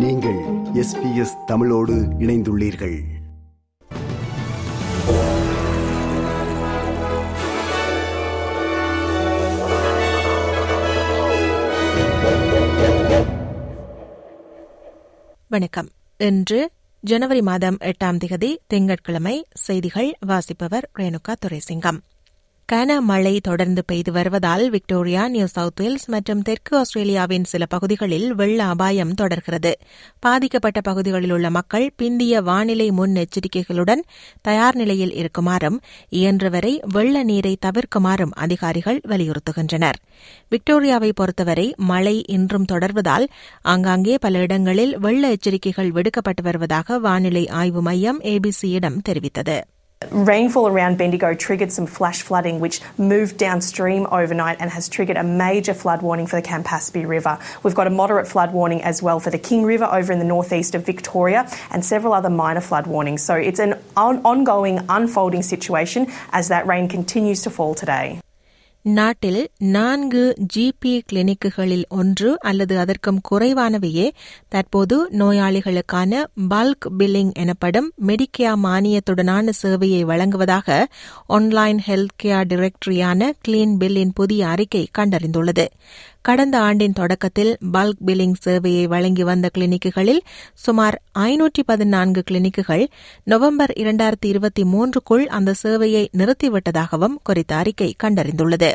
நீங்கள் 0.00 0.38
S 0.74 0.96
B 1.02 1.16
S 1.16 1.36
தமிழோடு 1.46 1.94
இணைந்துள்ளீர்கள். 1.94 3.02
வணக்கம். 15.48 15.88
இன்று 16.16 16.70
ஜனவரி 17.00 17.42
மாதம் 17.42 17.76
எட்டாம் 17.80 18.18
திகதி 18.24 18.56
திங்கட்கிழமை 18.66 19.46
செய்திகள் 19.52 20.12
வாசிப்பவர் 20.26 20.90
ரேணுகா 20.98 21.34
துரைசிங்கம். 21.46 21.98
கனமழை 22.70 23.40
தொடர்ந்து 23.40 23.84
பெய்து 23.84 24.10
வருவதால் 24.12 24.64
விக்டோரியா 24.70 25.22
நியூ 25.28 25.46
சவுத் 25.46 25.80
வேல்ஸ் 25.80 26.04
மற்றும் 26.08 26.42
தெற்கு 26.42 26.76
ஆஸ்திரேலியாவின் 26.76 27.44
சில 27.44 27.66
பகுதிகளில் 27.66 28.34
வெள்ள 28.34 28.64
அபாயம் 28.64 29.14
தொடர்கிறது 29.14 29.72
பாதிக்கப்பட்ட 30.18 30.80
பகுதிகளில் 30.80 31.30
உள்ள 31.30 31.50
மக்கள் 31.50 31.86
பிந்திய 32.02 32.42
வானிலை 32.42 32.90
முன்னெச்சரிக்கைகளுடன் 32.90 34.02
தயார் 34.40 34.76
நிலையில் 34.76 35.14
இருக்குமாறும் 35.14 35.78
இயன்றவரை 36.12 36.72
வெள்ள 36.92 37.22
நீரை 37.22 37.56
தவிர்க்குமாறும் 37.66 38.36
அதிகாரிகள் 38.36 39.00
வலியுறுத்துகின்றனர் 39.08 40.00
விக்டோரியாவை 40.50 41.12
பொறுத்தவரை 41.14 41.74
மழை 41.84 42.16
இன்றும் 42.28 42.70
தொடர்வதால் 42.72 43.28
ஆங்காங்கே 43.64 44.16
பல 44.18 44.38
இடங்களில் 44.38 44.98
வெள்ள 44.98 45.32
எச்சரிக்கைகள் 45.32 45.92
விடுக்கப்பட்டு 45.92 46.42
வருவதாக 46.42 46.98
வானிலை 46.98 47.48
ஆய்வு 47.48 47.82
மையம் 47.82 48.22
ஏபிசியிடம் 48.24 49.02
தெரிவித்தது. 49.08 49.58
Rainfall 50.08 50.66
around 50.66 50.96
Bendigo 50.96 51.34
triggered 51.34 51.70
some 51.70 51.86
flash 51.86 52.22
flooding, 52.22 52.58
which 52.58 52.80
moved 52.96 53.36
downstream 53.36 54.06
overnight 54.10 54.56
and 54.58 54.70
has 54.70 54.88
triggered 54.88 55.18
a 55.18 55.22
major 55.22 55.74
flood 55.74 56.00
warning 56.00 56.26
for 56.26 56.40
the 56.40 56.42
Campaspe 56.42 57.06
River. 57.06 57.38
We've 57.62 57.74
got 57.74 57.86
a 57.86 57.90
moderate 57.90 58.26
flood 58.26 58.52
warning 58.52 58.82
as 58.82 59.02
well 59.02 59.20
for 59.20 59.28
the 59.28 59.38
King 59.38 59.62
River 59.62 59.84
over 59.84 60.10
in 60.10 60.18
the 60.18 60.24
northeast 60.24 60.74
of 60.74 60.86
Victoria 60.86 61.46
and 61.70 61.84
several 61.84 62.14
other 62.14 62.30
minor 62.30 62.62
flood 62.62 62.86
warnings. 62.86 63.22
So 63.22 63.34
it's 63.34 63.60
an 63.60 63.74
on- 63.94 64.22
ongoing, 64.24 64.80
unfolding 64.88 65.42
situation 65.42 66.10
as 66.32 66.48
that 66.48 66.66
rain 66.66 66.88
continues 66.88 67.42
to 67.42 67.50
fall 67.50 67.74
today. 67.74 68.20
நாட்டில் 68.82 69.48
நான்கு 69.58 70.34
GB 70.56 71.00
கிளினிக்குகளில் 71.12 71.82
ஒன்று 71.88 72.38
அல்லது 72.40 72.78
அதற்கும் 72.78 73.20
குறைவானவையே 73.30 74.10
தற்போது 74.48 75.08
நோயாளிகளுக்கான 75.10 76.22
bulk 76.48 76.86
billing 76.98 77.32
எனப்படும் 77.32 77.92
Medicare 78.06 78.60
மானியத்துடனான 78.62 79.52
சேவையை 79.62 80.00
வழங்குவதாக 80.02 80.86
ஆன்லைன் 81.26 81.82
ஹெல்த் 81.86 82.16
கேர் 82.22 82.48
டிரெக்டரியான 82.48 83.30
கிளீன் 83.48 83.76
பில்லின் 83.80 84.10
புதிய 84.14 84.48
அறிக்கை 84.48 84.88
கண்டறிந்துள்ளது. 84.98 85.66
கடந்த 86.22 86.60
ஆண்டின் 86.60 86.92
தொடக்கத்தில் 86.92 87.56
பல்க் 87.72 88.02
பில்லிங் 88.06 88.34
சேவையை 88.44 88.84
வழங்கி 88.84 89.22
வந்த 89.22 89.50
கிளினிக்குகளில் 89.58 90.20
சுமார் 90.54 91.02
ஐநூற்றி 91.18 91.62
பதினான்கு 91.66 92.22
கிளினிக்குகள் 92.30 92.86
நவம்பர் 93.24 93.72
இரண்டாயிரத்தி 93.76 94.26
இருபத்தி 94.26 94.62
மூன்றுக்குள் 94.62 95.24
அந்த 95.26 95.54
சேவையை 95.62 96.06
நிறுத்திவிட்டதாகவும் 96.16 97.16
குறித்த 97.22 97.56
அறிக்கை 97.56 97.94
கண்டறிந்துள்ளது. 98.02 98.72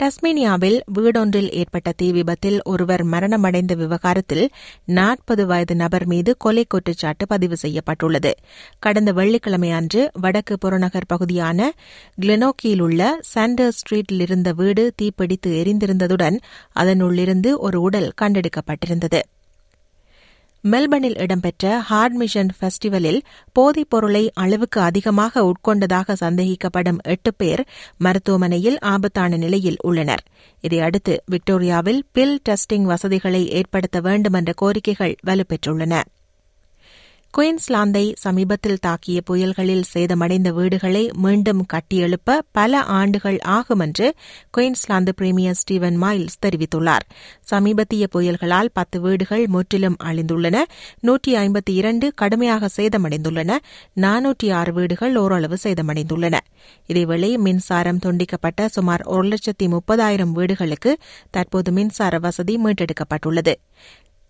டஸ்மேனியாவில் 0.00 0.76
வீடொன்றில் 0.98 1.48
ஏற்பட்ட 1.50 1.92
தீ 1.92 2.12
விபத்தில் 2.12 2.60
ஒருவர் 2.62 3.04
மரணமடைந்த 3.04 3.74
விவகாரத்தில் 3.74 4.50
நாற்பது 4.84 5.46
வயது 5.46 5.76
நபர் 5.76 6.06
மீது 6.06 6.36
கொலை 6.36 6.64
குற்றச்சாட்டு 6.68 7.26
பதிவு 7.26 7.56
செய்யப்பட்டுள்ளது. 7.56 8.32
கடந்த 8.78 9.12
வெள்ளிக்கிழமை 9.12 9.70
அன்று 9.70 10.10
வடக்கு 10.20 10.58
புறநகர் 10.58 11.06
பகுதியான 11.06 11.72
கிளெனோக்கியில் 12.20 12.80
உள்ள 12.80 13.18
சாண்டர் 13.20 13.72
ஸ்ட்ரீட்டில் 13.72 14.20
இருந்த 14.20 14.52
வீடு 14.52 14.92
தீப்பிடித்து 15.02 15.52
எரிந்திருந்ததுடன் 15.62 16.38
அதனுள்ளிருந்து 16.74 17.52
ஒரு 17.58 17.80
உடல் 17.80 18.12
கண்டெடுக்கப்பட்டிருந்தது. 18.22 19.20
மெல்பர்னில் 20.64 21.18
இடம்பெற்ற 21.18 21.78
ஹார்ட் 21.78 22.14
மிஷன் 22.14 22.48
ஃபெஸ்டிவலில் 22.58 23.20
போதைப் 23.52 23.90
பொருளை 23.90 24.30
அளவுக்கு 24.34 24.80
அதிகமாக 24.80 25.42
உட்கொண்டதாக 25.42 26.16
சந்தேகிக்கப்படும் 26.20 26.98
எட்டு 27.02 27.34
பேர் 27.34 27.62
மருத்துவமனையில் 27.98 28.78
ஆபத்தான 28.78 29.36
நிலையில் 29.36 29.76
உள்ளனர். 29.82 30.24
இதையடுத்து 30.60 31.22
விக்டோரியாவில் 31.26 32.02
பில் 32.12 32.42
டெஸ்டிங் 32.48 32.82
வசதிகளை 32.82 33.48
ஏற்படுத்த 33.50 34.00
வேண்டும் 34.00 34.32
என்ற 34.32 34.52
கோரிக்கைகள் 34.62 35.14
வலுப்பெற்றுள்ளன. 35.26 36.02
குயின்ஸ்லாந்தை 37.36 38.12
சமீபத்தில் 38.16 38.78
தாக்கிய 38.86 39.18
புயல்களில் 39.30 39.82
சேதமடைந்த 39.94 40.48
வீடுகளை 40.52 41.10
மீண்டும் 41.16 41.66
கட்டியெழுப்ப 41.72 42.38
பல 42.52 42.80
ஆண்டுகள் 42.82 43.38
ஆகும் 43.38 43.78
என்று 43.78 44.14
குயின்ஸ்லாந்து 44.50 45.14
பிரீமியர் 45.14 45.54
ஸ்டீவன் 45.54 46.02
மைல்ஸ் 46.02 46.38
தெரிவித்துள்ளார். 46.46 47.04
சமீபத்திய 47.40 48.06
புயல்களால் 48.14 48.70
பத்து 48.72 49.00
வீடுகள் 49.00 49.46
முற்றிலும் 49.46 49.96
அழிந்துள்ளன. 50.04 50.62
நூற்றி 51.00 51.34
ஐம்பத்தி 51.34 51.70
இரண்டு 51.70 52.12
கடுமையாக 52.14 52.68
சேதமடைந்துள்ளன. 52.76 53.58
நானூற்றி 54.00 54.52
ஆறு 54.52 54.72
வீடுகள் 54.72 55.16
ஓரளவு 55.16 55.58
சேதமடைந்துள்ளன. 55.62 56.38
இதேவேளை 56.88 57.36
மின்சாரம் 57.36 57.98
துண்டிக்கப்பட்ட 58.06 58.66
சுமார் 58.66 59.02
ஒரு 59.02 59.28
லட்சத்தி 59.28 59.68
முப்பதாயிரம் 59.68 60.32
வீடுகளுக்கு 60.32 60.98
தற்போது 61.30 61.72
மின்சார 61.72 62.18
வசதி 62.18 62.56
மீட்டெடுக்கப்பட்டுள்ளது. 62.64 63.54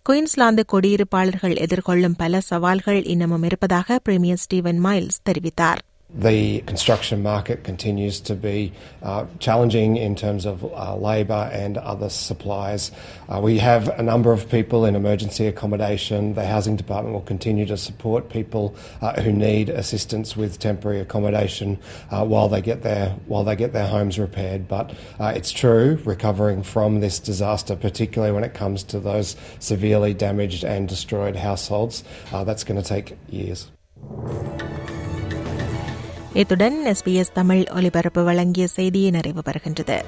குயின்ஸ்லாந்து 0.09 0.65
குடியிருப்பாளர்கள் 0.73 1.55
எதிர்கொள்ளும் 1.57 2.15
பல 2.17 2.41
சவால்கள் 2.41 3.05
இன்னமும் 3.05 3.43
இருப்பதாக 3.43 3.99
பிரீமியர் 3.99 4.37
ஸ்டீவன் 4.37 4.85
மைல்ஸ் 4.85 5.21
தெரிவித்தார். 5.31 5.81
The 6.13 6.63
construction 6.63 7.23
market 7.23 7.63
continues 7.63 8.19
to 8.23 8.35
be 8.35 8.73
uh, 9.01 9.27
challenging 9.39 9.97
in 9.97 10.17
terms 10.17 10.45
of 10.45 10.65
uh, 10.65 10.97
labour 10.97 11.49
and 11.53 11.79
other 11.79 12.09
supplies. 12.09 12.91
Uh, 13.29 13.41
we 13.41 13.59
have 13.59 13.89
a 13.89 14.03
number 14.03 14.33
of 14.33 14.51
people 14.51 14.85
in 14.85 14.97
emergency 14.97 15.47
accommodation. 15.47 16.35
The 16.35 16.45
housing 16.45 16.75
department 16.75 17.15
will 17.15 17.23
continue 17.23 17.65
to 17.67 17.77
support 17.77 18.29
people 18.29 18.75
who 19.23 19.33
need 19.33 19.69
assistance 19.69 20.37
with 20.37 20.59
temporary 20.59 20.99
accommodation 21.01 21.79
while 22.11 22.49
they 22.49 22.61
get 22.61 22.83
their 22.83 23.11
while 23.27 23.45
they 23.45 23.55
get 23.55 23.73
their 23.73 23.87
homes 23.87 24.19
repaired. 24.19 24.67
But 24.67 24.93
it's 25.21 25.53
true, 25.53 26.01
recovering 26.05 26.65
from 26.65 27.01
this 27.01 27.21
disaster, 27.21 27.77
particularly 27.77 28.33
when 28.33 28.43
it 28.43 28.55
comes 28.55 28.83
to 28.85 28.99
those 28.99 29.37
severely 29.61 30.13
damaged 30.13 30.65
and 30.65 30.89
destroyed 30.89 31.37
households, 31.37 32.03
that's 32.33 32.65
going 32.65 32.83
to 32.83 32.87
take 32.87 33.17
years. 33.29 33.71
இத்துடன் 36.33 36.83
SBS 36.85 37.33
Tamil 37.33 37.65
ஒலிபரப்பு 37.75 38.25
வழங்கிய 38.25 38.67
செய்தியை 38.67 39.11
நிறைவு 39.11 39.43
பெறுகின்றது. 39.45 40.03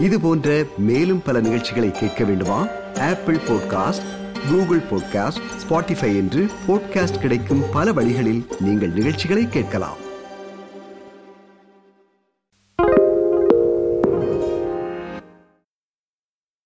இது 0.00 0.20
போன்ற 0.20 0.64
மேலும் 0.78 1.22
பல 1.22 1.40
நிகழ்ச்சிகளை 1.40 1.90
கேட்க 1.90 2.24
வேண்டுமா? 2.24 2.66
Apple 2.98 3.36
podcast 3.36 4.02
Google 4.50 4.82
podcast 4.90 5.42
Spotify 5.68 6.16
என்று 6.16 6.46
போட்காஸ்ட் 6.68 7.18
கிடைக்கும் 7.18 7.62
பல 7.72 7.92
வழிகளில் 7.92 8.46
நீங்கள் 8.60 8.90
நிகழ்ச்சிகளை 8.90 9.48
கேட்கலாம். 9.48 10.04